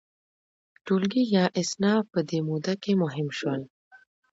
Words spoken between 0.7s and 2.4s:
ټولګي یا اصناف په دې